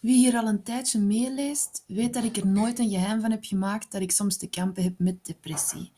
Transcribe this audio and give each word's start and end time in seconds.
Wie 0.00 0.16
hier 0.16 0.36
al 0.36 0.46
een 0.46 0.62
tijdje 0.62 0.98
meeleest, 0.98 1.84
weet 1.86 2.14
dat 2.14 2.24
ik 2.24 2.36
er 2.36 2.46
nooit 2.46 2.78
een 2.78 2.90
geheim 2.90 3.20
van 3.20 3.30
heb 3.30 3.44
gemaakt 3.44 3.92
dat 3.92 4.02
ik 4.02 4.10
soms 4.10 4.36
te 4.36 4.46
kampen 4.46 4.82
heb 4.82 4.98
met 4.98 5.26
depressie. 5.26 5.92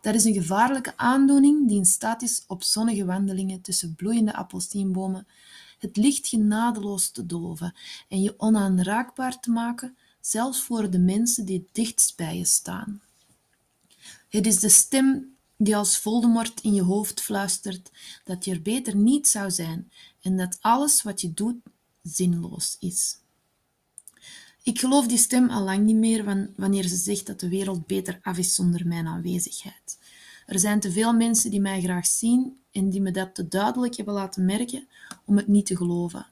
Dat 0.00 0.14
is 0.14 0.24
een 0.24 0.34
gevaarlijke 0.34 0.96
aandoening 0.96 1.68
die 1.68 1.76
in 1.76 1.84
staat 1.84 2.22
is 2.22 2.44
op 2.46 2.62
zonnige 2.62 3.04
wandelingen 3.04 3.60
tussen 3.60 3.94
bloeiende 3.94 4.34
appelsienbomen 4.34 5.26
het 5.78 5.96
licht 5.96 6.28
genadeloos 6.28 7.10
te 7.10 7.26
doven 7.26 7.74
en 8.08 8.22
je 8.22 8.34
onaanraakbaar 8.36 9.40
te 9.40 9.50
maken, 9.50 9.96
zelfs 10.20 10.60
voor 10.60 10.90
de 10.90 10.98
mensen 10.98 11.44
die 11.44 11.68
dichtst 11.72 12.16
bij 12.16 12.36
je 12.36 12.44
staan. 12.44 13.02
Het 14.28 14.46
is 14.46 14.58
de 14.58 14.68
stem 14.68 15.36
die 15.56 15.76
als 15.76 15.98
Voldemort 15.98 16.60
in 16.60 16.74
je 16.74 16.82
hoofd 16.82 17.20
fluistert 17.20 17.90
dat 18.24 18.44
je 18.44 18.50
er 18.50 18.62
beter 18.62 18.96
niet 18.96 19.28
zou 19.28 19.50
zijn 19.50 19.90
en 20.22 20.36
dat 20.36 20.58
alles 20.60 21.02
wat 21.02 21.20
je 21.20 21.34
doet 21.34 21.56
zinloos 22.02 22.76
is. 22.80 23.18
Ik 24.66 24.80
geloof 24.80 25.06
die 25.06 25.18
stem 25.18 25.50
al 25.50 25.62
lang 25.62 25.84
niet 25.84 25.96
meer 25.96 26.50
wanneer 26.56 26.88
ze 26.88 26.96
zegt 26.96 27.26
dat 27.26 27.40
de 27.40 27.48
wereld 27.48 27.86
beter 27.86 28.18
af 28.22 28.38
is 28.38 28.54
zonder 28.54 28.86
mijn 28.86 29.06
aanwezigheid. 29.06 29.98
Er 30.46 30.58
zijn 30.58 30.80
te 30.80 30.92
veel 30.92 31.12
mensen 31.12 31.50
die 31.50 31.60
mij 31.60 31.82
graag 31.82 32.06
zien 32.06 32.60
en 32.72 32.90
die 32.90 33.00
me 33.00 33.10
dat 33.10 33.34
te 33.34 33.48
duidelijk 33.48 33.96
hebben 33.96 34.14
laten 34.14 34.44
merken 34.44 34.88
om 35.24 35.36
het 35.36 35.46
niet 35.46 35.66
te 35.66 35.76
geloven. 35.76 36.26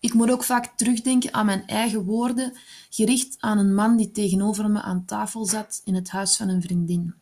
Ik 0.00 0.14
moet 0.14 0.30
ook 0.30 0.44
vaak 0.44 0.76
terugdenken 0.76 1.34
aan 1.34 1.46
mijn 1.46 1.66
eigen 1.66 2.04
woorden, 2.04 2.52
gericht 2.90 3.36
aan 3.38 3.58
een 3.58 3.74
man 3.74 3.96
die 3.96 4.10
tegenover 4.10 4.70
me 4.70 4.80
aan 4.80 5.04
tafel 5.04 5.46
zat 5.46 5.80
in 5.84 5.94
het 5.94 6.10
huis 6.10 6.36
van 6.36 6.48
een 6.48 6.62
vriendin. 6.62 7.14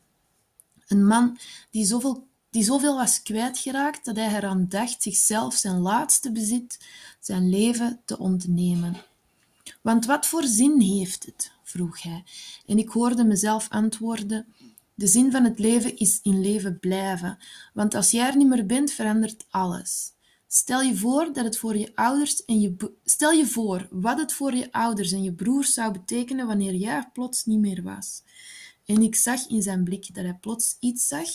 Een 0.87 1.07
man 1.07 1.39
die 1.71 1.85
zoveel, 1.85 2.27
die 2.51 2.65
zoveel 2.65 2.97
was 2.97 3.23
kwijtgeraakt 3.23 4.05
dat 4.05 4.17
hij 4.17 4.35
eraan 4.35 4.67
dacht 4.69 5.03
zichzelf 5.03 5.55
zijn 5.55 5.79
laatste 5.79 6.33
bezit, 6.33 6.79
zijn 7.21 7.49
leven, 7.49 8.01
te 8.05 8.19
ontnemen. 8.19 9.09
Want 9.83 10.07
wat 10.07 10.27
voor 10.27 10.45
zin 10.45 10.81
heeft 10.81 11.27
het? 11.27 11.53
vroeg 11.63 12.03
hij. 12.03 12.25
En 12.67 12.79
ik 12.79 12.89
hoorde 12.89 13.25
mezelf 13.25 13.69
antwoorden: 13.69 14.47
De 14.95 15.07
zin 15.07 15.31
van 15.31 15.45
het 15.45 15.59
leven 15.59 15.97
is 15.97 16.21
in 16.23 16.41
leven 16.41 16.79
blijven, 16.79 17.39
want 17.75 17.95
als 17.95 18.11
jij 18.11 18.27
er 18.27 18.37
niet 18.37 18.49
meer 18.49 18.67
bent, 18.67 18.93
verandert 18.93 19.47
alles. 19.51 20.13
Stel 20.47 20.81
je 20.81 20.97
voor 20.97 21.33
dat 21.33 21.45
het 21.45 21.59
voor 21.59 21.77
je 21.77 21.93
ouders 21.95 22.45
en 22.45 22.61
je 22.61 22.77
stel 23.05 23.33
je 23.33 23.47
voor 23.47 23.89
wat 23.91 24.19
het 24.19 24.33
voor 24.33 24.55
je 24.55 24.73
ouders 24.73 25.13
en 25.13 25.23
je 25.23 25.33
broers 25.33 25.75
zou 25.75 25.93
betekenen 25.93 26.47
wanneer 26.47 26.75
jij 26.75 26.95
er 26.95 27.11
plots 27.13 27.45
niet 27.45 27.61
meer 27.61 27.83
was. 27.83 28.23
En 28.85 29.03
ik 29.03 29.15
zag 29.15 29.49
in 29.49 29.63
zijn 29.63 29.85
blik 29.85 30.15
dat 30.15 30.25
hij 30.25 30.39
plots 30.41 30.77
iets 30.81 31.07
zag 31.07 31.29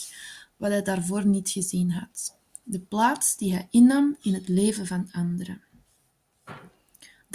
wat 0.57 0.69
hij 0.69 0.81
daarvoor 0.81 1.25
niet 1.25 1.49
gezien 1.49 1.91
had. 1.91 2.37
De 2.63 2.79
plaats 2.79 3.37
die 3.37 3.53
hij 3.53 3.67
innam 3.71 4.17
in 4.21 4.33
het 4.33 4.47
leven 4.47 4.87
van 4.87 5.09
anderen. 5.11 5.61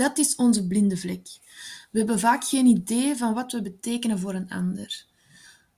Dat 0.00 0.18
is 0.18 0.36
onze 0.36 0.66
blinde 0.66 0.96
vlek. 0.96 1.28
We 1.90 1.98
hebben 1.98 2.18
vaak 2.18 2.44
geen 2.44 2.66
idee 2.66 3.16
van 3.16 3.34
wat 3.34 3.52
we 3.52 3.62
betekenen 3.62 4.18
voor 4.18 4.34
een 4.34 4.50
ander. 4.50 5.06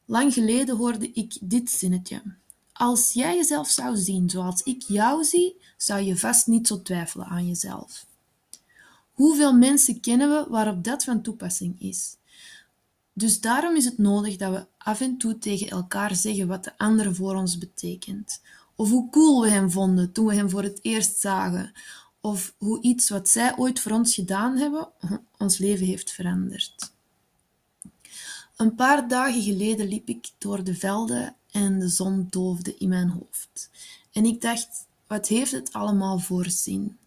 Lang 0.05 0.33
geleden 0.33 0.77
hoorde 0.77 1.13
ik 1.13 1.39
dit 1.41 1.71
zinnetje. 1.71 2.23
Als 2.73 3.13
jij 3.13 3.37
jezelf 3.37 3.69
zou 3.69 3.97
zien 3.97 4.31
zoals 4.31 4.63
ik 4.63 4.83
jou 4.83 5.25
zie, 5.25 5.57
zou 5.77 6.03
je 6.03 6.17
vast 6.17 6.47
niet 6.47 6.67
zo 6.67 6.83
twijfelen 6.83 7.27
aan 7.27 7.47
jezelf. 7.47 8.07
Hoeveel 9.13 9.53
mensen 9.53 10.01
kennen 10.01 10.29
we 10.29 10.51
waarop 10.51 10.85
dat 10.85 11.05
van 11.05 11.23
toepassing 11.23 11.81
is? 11.81 12.17
Dus 13.13 13.41
daarom 13.41 13.77
is 13.77 13.85
het 13.85 13.99
nodig 13.99 14.37
dat 14.37 14.53
we 14.53 14.67
af 14.79 15.01
en 15.01 15.17
toe 15.17 15.39
tegen 15.39 15.69
elkaar 15.69 16.17
zeggen 16.17 16.47
wat 16.47 16.65
de 16.65 16.79
ander 16.79 17.15
voor 17.15 17.35
ons 17.35 17.59
betekent. 17.59 18.41
Of 18.75 18.91
hoe 18.91 19.11
cool 19.11 19.43
we 19.43 19.49
hem 19.49 19.71
vonden 19.71 20.13
toen 20.13 20.27
we 20.27 20.35
hem 20.35 20.51
voor 20.51 20.63
het 20.63 20.79
eerst 20.83 21.21
zagen. 21.21 21.73
Of 22.25 22.55
hoe 22.59 22.83
iets 22.83 23.09
wat 23.09 23.29
zij 23.29 23.57
ooit 23.57 23.81
voor 23.81 23.93
ons 23.93 24.15
gedaan 24.15 24.57
hebben, 24.57 24.89
ons 25.39 25.59
leven 25.59 25.87
heeft 25.87 26.13
veranderd. 26.13 26.93
Een 28.57 28.75
paar 28.75 29.09
dagen 29.09 29.43
geleden 29.43 29.89
liep 29.89 30.09
ik 30.09 30.31
door 30.39 30.65
de 30.65 30.75
velden 30.75 31.37
en 31.51 31.79
de 31.79 31.89
zon 31.89 32.27
doofde 32.31 32.77
in 32.77 32.89
mijn 32.89 33.09
hoofd. 33.09 33.71
En 34.13 34.25
ik 34.25 34.41
dacht, 34.41 34.87
wat 35.07 35.29
heeft 35.29 35.53
het 35.53 35.73
allemaal 35.73 36.19
voor 36.19 36.51
zin? 36.51 36.99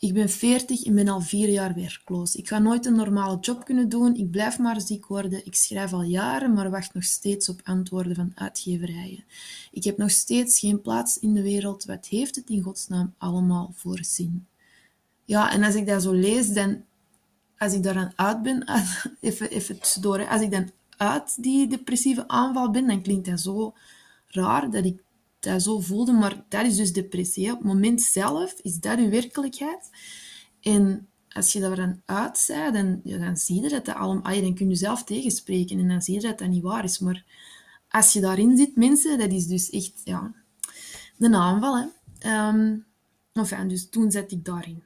Ik 0.00 0.14
ben 0.14 0.28
veertig 0.28 0.84
en 0.84 0.94
ben 0.94 1.08
al 1.08 1.20
vier 1.20 1.48
jaar 1.48 1.74
werkloos. 1.74 2.36
Ik 2.36 2.48
ga 2.48 2.58
nooit 2.58 2.86
een 2.86 2.96
normale 2.96 3.38
job 3.40 3.64
kunnen 3.64 3.88
doen. 3.88 4.16
Ik 4.16 4.30
blijf 4.30 4.58
maar 4.58 4.80
ziek 4.80 5.06
worden. 5.06 5.46
Ik 5.46 5.54
schrijf 5.54 5.92
al 5.92 6.02
jaren, 6.02 6.52
maar 6.52 6.70
wacht 6.70 6.94
nog 6.94 7.04
steeds 7.04 7.48
op 7.48 7.60
antwoorden 7.64 8.14
van 8.14 8.32
uitgeverijen. 8.34 9.24
Ik 9.70 9.84
heb 9.84 9.96
nog 9.96 10.10
steeds 10.10 10.58
geen 10.58 10.80
plaats 10.80 11.18
in 11.18 11.34
de 11.34 11.42
wereld. 11.42 11.84
Wat 11.84 12.06
heeft 12.06 12.36
het 12.36 12.48
in 12.48 12.62
godsnaam 12.62 13.14
allemaal 13.18 13.72
voor 13.74 13.98
zin? 14.04 14.46
Ja, 15.24 15.52
en 15.52 15.62
als 15.62 15.74
ik 15.74 15.86
dat 15.86 16.02
zo 16.02 16.12
lees, 16.12 16.48
dan... 16.48 16.86
Als 17.56 17.72
ik 17.72 17.82
daaraan 17.82 18.12
uit 18.16 18.42
ben, 18.42 18.70
even, 19.20 19.50
even 19.50 19.78
tussendoor, 19.78 20.28
als 20.28 20.42
ik 20.42 20.50
dan 20.50 20.70
uit 20.96 21.42
die 21.42 21.66
depressieve 21.66 22.28
aanval 22.28 22.70
ben, 22.70 22.86
dan 22.86 23.02
klinkt 23.02 23.26
dat 23.26 23.40
zo 23.40 23.74
raar 24.26 24.70
dat 24.70 24.84
ik 24.84 25.02
dat 25.40 25.62
zo 25.62 25.80
voelde, 25.80 26.12
maar 26.12 26.44
dat 26.48 26.66
is 26.66 26.76
dus 26.76 26.92
depressie. 26.92 27.50
Op 27.50 27.58
het 27.58 27.66
moment 27.66 28.02
zelf 28.02 28.52
is 28.62 28.74
dat 28.74 28.98
uw 28.98 29.10
werkelijkheid. 29.10 29.90
En 30.60 31.08
als 31.28 31.52
je 31.52 31.60
daar 31.60 31.76
dan 31.76 32.00
dan, 32.72 33.00
dan 33.04 33.36
zie 33.36 33.62
je 33.62 33.68
dat 33.68 33.84
dat 33.84 33.94
allemaal... 33.94 34.40
Dan 34.40 34.54
kun 34.54 34.68
je 34.68 34.74
zelf 34.74 35.04
tegenspreken 35.04 35.78
en 35.78 35.88
dan 35.88 36.02
zie 36.02 36.14
je 36.14 36.20
dat 36.20 36.38
dat 36.38 36.48
niet 36.48 36.62
waar 36.62 36.84
is. 36.84 36.98
Maar 36.98 37.24
als 37.88 38.12
je 38.12 38.20
daarin 38.20 38.56
zit, 38.56 38.76
mensen, 38.76 39.18
dat 39.18 39.32
is 39.32 39.46
dus 39.46 39.70
echt 39.70 40.00
ja, 40.04 40.32
de 41.16 41.36
aanval. 41.36 41.76
Hè. 41.78 42.48
Um, 42.48 42.86
dus 43.68 43.88
toen 43.88 44.10
zat 44.10 44.30
ik 44.30 44.44
daarin. 44.44 44.82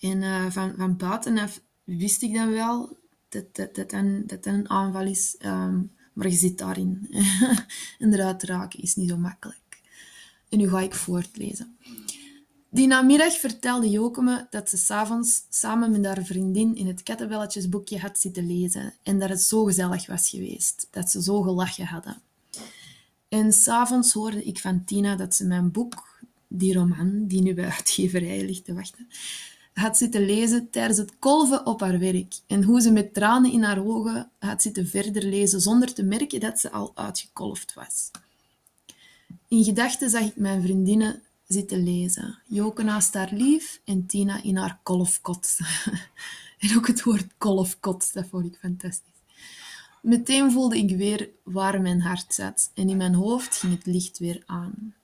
En 0.00 0.22
uh, 0.22 0.50
van, 0.50 0.74
van 0.76 0.96
buitenaf 0.96 1.60
wist 1.84 2.22
ik 2.22 2.34
dan 2.34 2.50
wel 2.50 2.96
dat 3.28 3.56
dat, 3.56 3.74
dat, 3.74 4.46
een 4.46 4.70
aanval 4.70 5.06
is. 5.06 5.36
Um, 5.40 5.96
maar 6.18 6.28
je 6.28 6.36
zit 6.36 6.58
daarin. 6.58 7.08
en 7.98 8.12
eruit 8.12 8.42
raken 8.42 8.80
is 8.80 8.94
niet 8.94 9.08
zo 9.08 9.16
makkelijk. 9.16 9.80
En 10.48 10.58
nu 10.58 10.68
ga 10.68 10.80
ik 10.80 10.94
voortlezen. 10.94 11.76
Die 12.70 12.86
namiddag 12.86 13.32
vertelde 13.32 13.90
Joke 13.90 14.22
me 14.22 14.46
dat 14.50 14.70
ze 14.70 14.76
s'avonds 14.76 15.42
samen 15.48 15.90
met 15.90 16.04
haar 16.04 16.24
vriendin 16.24 16.76
in 16.76 16.86
het 16.86 17.02
kattenbelletjesboekje 17.02 17.98
had 17.98 18.18
zitten 18.18 18.46
lezen 18.46 18.94
en 19.02 19.18
dat 19.18 19.28
het 19.28 19.40
zo 19.40 19.64
gezellig 19.64 20.06
was 20.06 20.30
geweest, 20.30 20.88
dat 20.90 21.10
ze 21.10 21.22
zo 21.22 21.42
gelachen 21.42 21.86
hadden. 21.86 22.20
En 23.28 23.52
s'avonds 23.52 24.12
hoorde 24.12 24.44
ik 24.44 24.58
van 24.58 24.84
Tina 24.84 25.16
dat 25.16 25.34
ze 25.34 25.46
mijn 25.46 25.70
boek, 25.70 26.22
die 26.48 26.74
roman, 26.74 27.26
die 27.26 27.42
nu 27.42 27.54
bij 27.54 27.70
uitgeverijen 27.70 28.46
ligt 28.46 28.64
te 28.64 28.74
wachten, 28.74 29.08
had 29.78 29.96
zitten 29.96 30.26
lezen 30.26 30.70
tijdens 30.70 30.98
het 30.98 31.18
kolven 31.18 31.66
op 31.66 31.80
haar 31.80 31.98
werk 31.98 32.34
en 32.46 32.62
hoe 32.62 32.80
ze 32.80 32.90
met 32.90 33.14
tranen 33.14 33.52
in 33.52 33.62
haar 33.62 33.84
ogen 33.84 34.30
had 34.38 34.62
zitten 34.62 34.86
verder 34.86 35.22
lezen 35.22 35.60
zonder 35.60 35.94
te 35.94 36.02
merken 36.02 36.40
dat 36.40 36.60
ze 36.60 36.70
al 36.70 36.92
uitgekolfd 36.94 37.74
was. 37.74 38.10
In 39.48 39.64
gedachten 39.64 40.10
zag 40.10 40.22
ik 40.22 40.36
mijn 40.36 40.62
vriendinnen 40.62 41.22
zitten 41.46 41.82
lezen. 41.82 42.38
Joke 42.46 42.82
naast 42.82 43.14
haar 43.14 43.32
lief 43.32 43.80
en 43.84 44.06
Tina 44.06 44.42
in 44.42 44.56
haar 44.56 44.78
kolfkot. 44.82 45.58
en 46.58 46.76
ook 46.76 46.86
het 46.86 47.02
woord 47.02 47.26
kolfkot, 47.38 48.12
dat 48.12 48.26
vond 48.30 48.44
ik 48.46 48.58
fantastisch. 48.60 49.06
Meteen 50.02 50.52
voelde 50.52 50.78
ik 50.78 50.96
weer 50.96 51.30
waar 51.42 51.80
mijn 51.80 52.00
hart 52.00 52.34
zat 52.34 52.70
en 52.74 52.88
in 52.88 52.96
mijn 52.96 53.14
hoofd 53.14 53.56
ging 53.56 53.72
het 53.72 53.86
licht 53.86 54.18
weer 54.18 54.42
aan. 54.46 54.94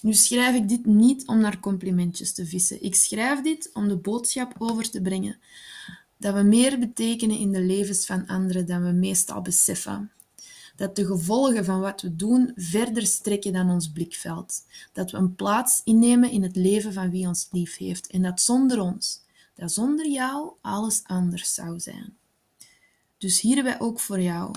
Nu 0.00 0.12
schrijf 0.12 0.56
ik 0.56 0.68
dit 0.68 0.86
niet 0.86 1.26
om 1.26 1.40
naar 1.40 1.60
complimentjes 1.60 2.32
te 2.32 2.46
vissen. 2.46 2.82
Ik 2.82 2.94
schrijf 2.94 3.42
dit 3.42 3.70
om 3.72 3.88
de 3.88 3.96
boodschap 3.96 4.54
over 4.58 4.90
te 4.90 5.00
brengen 5.00 5.38
dat 6.16 6.34
we 6.34 6.42
meer 6.42 6.78
betekenen 6.78 7.38
in 7.38 7.52
de 7.52 7.60
levens 7.60 8.06
van 8.06 8.26
anderen 8.26 8.66
dan 8.66 8.82
we 8.84 8.92
meestal 8.92 9.42
beseffen. 9.42 10.10
Dat 10.76 10.96
de 10.96 11.06
gevolgen 11.06 11.64
van 11.64 11.80
wat 11.80 12.02
we 12.02 12.16
doen 12.16 12.52
verder 12.56 13.06
strekken 13.06 13.52
dan 13.52 13.70
ons 13.70 13.90
blikveld. 13.92 14.62
Dat 14.92 15.10
we 15.10 15.16
een 15.16 15.34
plaats 15.34 15.80
innemen 15.84 16.30
in 16.30 16.42
het 16.42 16.56
leven 16.56 16.92
van 16.92 17.10
wie 17.10 17.26
ons 17.26 17.48
lief 17.50 17.76
heeft. 17.76 18.06
En 18.06 18.22
dat 18.22 18.40
zonder 18.40 18.80
ons, 18.80 19.20
dat 19.54 19.72
zonder 19.72 20.08
jou 20.08 20.52
alles 20.60 21.00
anders 21.04 21.54
zou 21.54 21.80
zijn. 21.80 22.16
Dus 23.18 23.40
hierbij 23.40 23.80
ook 23.80 24.00
voor 24.00 24.20
jou. 24.20 24.54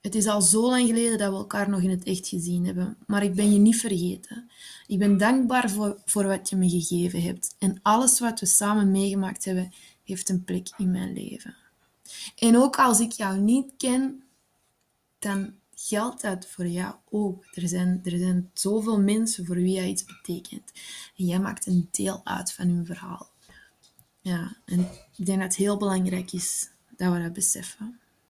Het 0.00 0.14
is 0.14 0.26
al 0.26 0.42
zo 0.42 0.70
lang 0.70 0.86
geleden 0.86 1.18
dat 1.18 1.30
we 1.30 1.36
elkaar 1.36 1.68
nog 1.68 1.80
in 1.80 1.90
het 1.90 2.04
echt 2.04 2.28
gezien 2.28 2.64
hebben, 2.66 2.96
maar 3.06 3.22
ik 3.22 3.34
ben 3.34 3.52
je 3.52 3.58
niet 3.58 3.76
vergeten. 3.76 4.50
Ik 4.86 4.98
ben 4.98 5.16
dankbaar 5.16 5.70
voor, 5.70 6.00
voor 6.04 6.26
wat 6.26 6.48
je 6.48 6.56
me 6.56 6.68
gegeven 6.68 7.22
hebt 7.22 7.54
en 7.58 7.78
alles 7.82 8.20
wat 8.20 8.40
we 8.40 8.46
samen 8.46 8.90
meegemaakt 8.90 9.44
hebben, 9.44 9.72
heeft 10.04 10.28
een 10.28 10.44
plek 10.44 10.68
in 10.76 10.90
mijn 10.90 11.12
leven. 11.12 11.56
En 12.36 12.56
ook 12.56 12.78
als 12.78 13.00
ik 13.00 13.12
jou 13.12 13.38
niet 13.38 13.72
ken, 13.76 14.22
dan 15.18 15.54
geldt 15.74 16.22
dat 16.22 16.46
voor 16.46 16.66
jou 16.66 16.94
ook. 17.10 17.44
Er 17.50 17.68
zijn, 17.68 18.00
er 18.04 18.18
zijn 18.18 18.50
zoveel 18.54 19.00
mensen 19.00 19.46
voor 19.46 19.56
wie 19.56 19.74
jij 19.74 19.88
iets 19.88 20.04
betekent. 20.04 20.72
En 21.16 21.26
jij 21.26 21.40
maakt 21.40 21.66
een 21.66 21.88
deel 21.90 22.20
uit 22.24 22.52
van 22.52 22.68
hun 22.68 22.86
verhaal. 22.86 23.30
Ja, 24.20 24.56
en 24.64 24.80
ik 25.16 25.26
denk 25.26 25.38
dat 25.38 25.48
het 25.48 25.56
heel 25.56 25.76
belangrijk 25.76 26.32
is 26.32 26.70
dat 26.96 27.12
we 27.12 27.22
dat 27.22 27.32
beseffen. 27.32 28.00